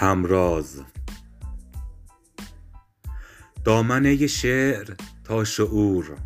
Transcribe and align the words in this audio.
همراز. 0.00 0.82
دامنه 3.64 4.26
شعر 4.26 4.94
تا 5.24 5.44
شعور 5.44 6.16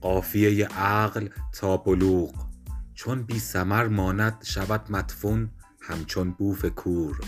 قافیه 0.00 0.66
عقل 0.66 1.28
تا 1.52 1.76
بلوغ. 1.76 2.46
چون 2.94 3.22
بی 3.22 3.38
ثمر 3.38 3.88
ماند 3.88 4.44
شود 4.44 4.92
مدفون 4.92 5.50
همچون 5.80 6.30
بوف 6.30 6.64
کور. 6.64 7.20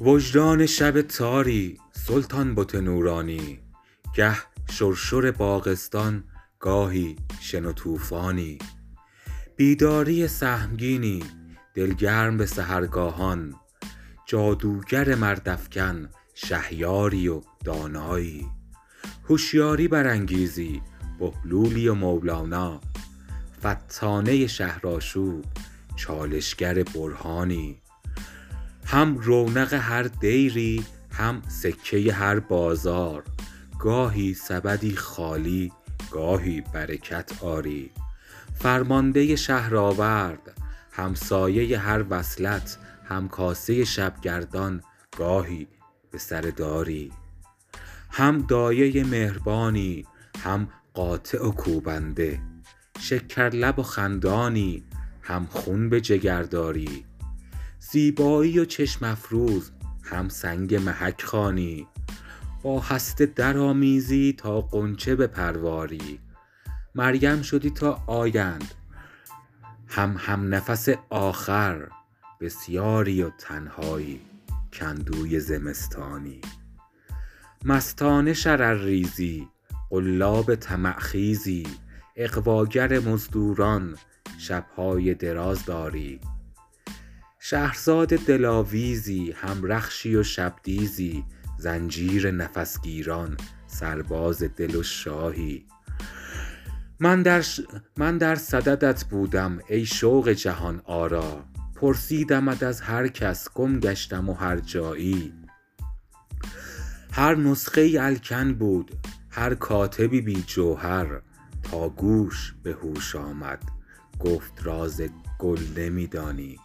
وجدان 0.00 0.66
شب 0.66 1.02
تاری 1.02 1.78
سلطان 1.92 2.54
بت 2.54 2.74
نورانی. 2.74 3.60
گه 4.14 4.36
شرشر 4.70 5.30
باغستان 5.30 6.24
گاهی 6.60 7.16
شن 7.40 7.64
و 7.64 7.72
طوفانی. 7.72 8.58
بیداری 9.56 10.28
سهمگینی 10.28 11.22
دلگرم 11.74 12.36
به 12.36 12.46
سحرگاهان. 12.46 13.54
جادوگر 14.26 15.14
مردافکن 15.14 16.08
شهیاری 16.34 17.28
و 17.28 17.42
دانایی. 17.64 18.46
هوشیاری 19.28 19.88
برانگیزی 19.88 20.82
بهلولی 21.18 21.88
و 21.88 21.94
مولانا. 21.94 22.80
فتانه 23.60 24.46
شهرآشوب 24.46 25.44
چالشگر 25.96 26.82
برهانی. 26.82 27.80
هم 28.84 29.18
رونق 29.18 29.74
هر 29.74 30.02
دیری 30.02 30.84
هم 31.10 31.42
سکه 31.48 32.12
هر 32.12 32.38
بازار. 32.38 33.24
گاهی 33.78 34.34
سبدی 34.34 34.96
خالی 34.96 35.72
گاهی 36.10 36.60
برکت 36.60 37.42
آری. 37.42 37.90
فرمانده 38.54 39.36
شهرآورد 39.36 40.63
همسایه 40.96 41.78
هر 41.78 42.04
وصلت 42.10 42.78
همکاسه 43.04 43.84
شبگردان 43.84 44.82
گاهی 45.18 45.66
به 46.10 46.18
سر 46.18 46.40
داری. 46.40 47.12
هم 48.10 48.38
دایه 48.38 49.04
مهربانی 49.04 50.06
هم 50.44 50.68
قاطع 50.94 51.46
و 51.46 51.50
کوبنده. 51.50 52.40
شکرلب 53.00 53.78
و 53.78 53.82
خندانی 53.82 54.84
هم 55.22 55.46
خون 55.50 55.88
به 55.88 56.00
جگر 56.00 56.42
داری 56.42 57.04
زیبایی 57.78 58.58
و 58.58 58.64
چشم 58.64 59.04
افروز 59.04 59.70
هم 60.02 60.28
سنگ 60.28 60.74
محک 60.74 61.22
خوانی. 61.22 61.86
با 62.62 62.80
هسته 62.80 63.26
درآمیزی 63.26 64.34
تا 64.38 64.60
غنچه 64.60 65.16
بپرواری. 65.16 66.18
مریم 66.94 67.42
شدی 67.42 67.70
تا 67.70 68.02
آیند 68.06 68.74
هم 69.94 70.16
همنفس 70.18 70.88
آخر 71.10 71.88
بسیاری 72.40 73.22
و 73.22 73.30
تنهایی 73.30 74.20
کاندوی 74.80 75.40
زمستانی. 75.40 76.40
مستانه 77.64 78.32
شررریزی 78.32 79.48
قلاب 79.90 80.54
طمع 80.54 80.98
خیزی 80.98 81.66
اغواگر 82.16 82.98
مزدوران 82.98 83.96
شب 84.38 84.66
های 84.76 85.14
دراز 85.14 85.64
داری. 85.64 86.20
شهرزاد 87.38 88.08
دلاویزی 88.08 89.32
هم 89.32 89.64
رخشی 89.64 90.16
و 90.16 90.22
شبدیزی 90.22 91.24
زنجیر 91.58 92.30
نفس 92.30 92.80
گیران 92.80 93.36
سرباز 93.66 94.42
دل 94.42 94.76
و 94.76 94.82
شاهی. 94.82 95.66
من 97.00 97.22
در 98.18 98.34
صددت 98.34 99.04
بودم 99.04 99.58
ای 99.68 99.86
شوق 99.86 100.28
جهان 100.28 100.82
آرا. 100.84 101.44
پرسیدمت 101.74 102.62
از 102.62 102.80
هر 102.80 103.08
کس 103.08 103.48
گم 103.54 103.80
گشتم 103.80 104.28
و 104.28 104.34
هرجایی 104.34 105.32
هر 107.12 107.34
نسخه 107.34 107.80
ای 107.80 107.98
الکن 107.98 108.54
بود 108.54 108.90
هر 109.30 109.54
کاتبی 109.54 110.20
بی 110.20 110.44
جوهر. 110.46 111.20
تا 111.62 111.88
گوش 111.88 112.54
به 112.62 112.72
هوش 112.72 113.16
آمد 113.16 113.62
گفت 114.20 114.52
راز 114.62 115.02
گل 115.38 115.60
نمی 115.76 116.06
دانی 116.06 116.58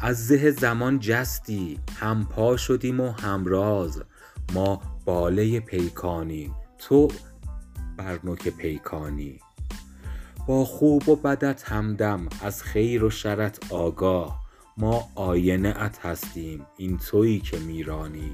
از 0.00 0.26
زه 0.26 0.50
زمان 0.50 0.98
جستی 0.98 1.78
همپا 2.00 2.56
شدیم 2.56 3.00
و 3.00 3.10
همراز 3.10 4.02
ما 4.54 4.82
باله 5.04 5.60
پیکانی 5.60 6.52
تو 6.78 7.08
بر 7.96 8.18
نوک 8.24 8.48
پیکانی. 8.48 9.40
با 10.46 10.64
خوب 10.64 11.08
و 11.08 11.16
بدت 11.16 11.62
همدم 11.62 12.28
از 12.42 12.62
خیر 12.62 13.04
و 13.04 13.10
شرت 13.10 13.72
آگاه 13.72 14.44
ما 14.76 15.08
آینه 15.14 15.82
ات 15.82 16.06
هستیم 16.06 16.66
این 16.76 16.98
تویی 16.98 17.40
که 17.40 17.58
می 17.58 17.82
رانی 17.82 18.32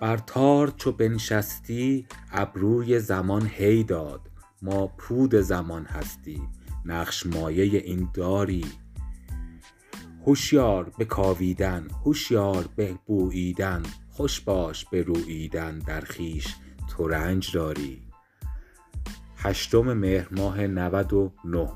بر 0.00 0.16
تار 0.16 0.72
چو 0.76 0.92
بنشستی 0.92 2.06
ابروی 2.32 3.00
زمان 3.00 3.46
هی 3.46 3.84
داد 3.84 4.20
ما 4.62 4.86
پود 4.86 5.34
زمان 5.34 5.84
هستیم 5.84 6.48
نقش 6.84 7.26
مایه 7.26 7.78
این 7.78 8.08
داری. 8.14 8.64
هشیار 10.26 10.92
به 10.98 11.04
کاویدن 11.04 11.88
هشیار 12.06 12.68
به 12.76 12.94
بوییدن 13.06 13.82
خوش 14.08 14.40
باش 14.40 14.84
به 14.84 15.02
روییدن 15.02 15.78
در 15.78 16.00
خویش 16.00 16.54
ترنج 16.88 17.52
داری. 17.52 18.09
هشتم 19.42 19.92
مهر 19.92 20.28
ماه 20.30 20.66
نود 20.66 21.12
و 21.12 21.32
نه. 21.44 21.68